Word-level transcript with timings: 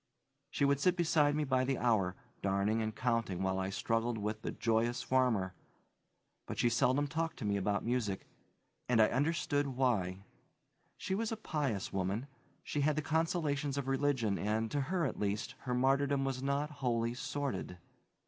She 0.49 0.65
would 0.65 0.79
sit 0.79 0.97
beside 0.97 1.35
me 1.35 1.43
by 1.43 1.63
the 1.63 1.77
hour, 1.77 2.15
darning 2.41 2.81
and 2.81 2.95
counting 2.95 3.43
while 3.43 3.59
I 3.59 3.69
struggled 3.69 4.17
with 4.17 4.41
the 4.41 4.51
"Joyous 4.51 5.03
Farmer," 5.03 5.53
but 6.47 6.57
she 6.57 6.69
seldom 6.69 7.05
talked 7.05 7.37
to 7.37 7.45
me 7.45 7.55
about 7.55 7.85
music, 7.85 8.25
and 8.89 8.99
I 8.99 9.09
understood 9.09 9.67
why. 9.67 10.23
She 10.97 11.13
was 11.13 11.31
a 11.31 11.37
pious 11.37 11.93
woman; 11.93 12.25
she 12.63 12.81
had 12.81 12.95
the 12.95 13.03
consolations 13.03 13.77
of 13.77 13.87
religion 13.87 14.39
and, 14.39 14.71
to 14.71 14.81
her 14.81 15.05
at 15.05 15.19
least, 15.19 15.53
her 15.65 15.73
martyrdom 15.75 16.25
was 16.25 16.41
not 16.41 16.71
wholly 16.71 17.13
sordid. 17.13 17.77